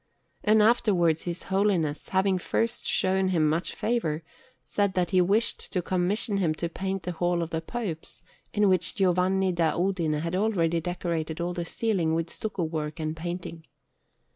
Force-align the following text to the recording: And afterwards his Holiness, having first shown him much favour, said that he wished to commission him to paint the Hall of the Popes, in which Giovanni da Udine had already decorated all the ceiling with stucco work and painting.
And 0.43 0.63
afterwards 0.63 1.21
his 1.25 1.43
Holiness, 1.43 2.09
having 2.09 2.39
first 2.39 2.87
shown 2.87 3.27
him 3.29 3.47
much 3.47 3.75
favour, 3.75 4.23
said 4.63 4.95
that 4.95 5.11
he 5.11 5.21
wished 5.21 5.71
to 5.73 5.83
commission 5.83 6.37
him 6.37 6.55
to 6.55 6.69
paint 6.69 7.03
the 7.03 7.11
Hall 7.11 7.43
of 7.43 7.51
the 7.51 7.61
Popes, 7.61 8.23
in 8.51 8.67
which 8.67 8.95
Giovanni 8.95 9.51
da 9.51 9.77
Udine 9.77 10.19
had 10.21 10.35
already 10.35 10.81
decorated 10.81 11.39
all 11.39 11.53
the 11.53 11.65
ceiling 11.65 12.15
with 12.15 12.31
stucco 12.31 12.63
work 12.63 12.99
and 12.99 13.15
painting. 13.15 13.63